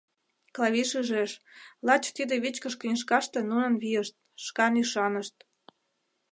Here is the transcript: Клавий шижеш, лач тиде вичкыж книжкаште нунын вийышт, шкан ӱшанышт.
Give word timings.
Клавий 0.53 0.87
шижеш, 0.91 1.31
лач 1.85 2.03
тиде 2.15 2.35
вичкыж 2.43 2.73
книжкаште 2.81 3.39
нунын 3.49 3.73
вийышт, 3.81 4.15
шкан 4.45 4.73
ӱшанышт. 4.81 5.35